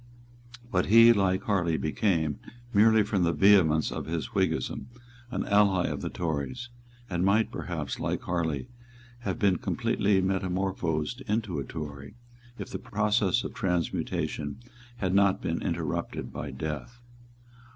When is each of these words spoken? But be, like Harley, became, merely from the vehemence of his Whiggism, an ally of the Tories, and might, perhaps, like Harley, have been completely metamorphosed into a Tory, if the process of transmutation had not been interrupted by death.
But 0.71 0.87
be, 0.89 1.13
like 1.13 1.43
Harley, 1.43 1.77
became, 1.77 2.39
merely 2.73 3.03
from 3.03 3.21
the 3.21 3.31
vehemence 3.33 3.91
of 3.91 4.07
his 4.07 4.29
Whiggism, 4.33 4.87
an 5.29 5.45
ally 5.45 5.89
of 5.89 6.01
the 6.01 6.09
Tories, 6.09 6.69
and 7.07 7.23
might, 7.23 7.51
perhaps, 7.51 7.99
like 7.99 8.21
Harley, 8.23 8.67
have 9.19 9.37
been 9.37 9.57
completely 9.59 10.19
metamorphosed 10.19 11.21
into 11.27 11.59
a 11.59 11.63
Tory, 11.63 12.15
if 12.57 12.71
the 12.71 12.79
process 12.79 13.43
of 13.43 13.53
transmutation 13.53 14.57
had 14.97 15.13
not 15.13 15.39
been 15.39 15.61
interrupted 15.61 16.33
by 16.33 16.49
death. 16.49 16.99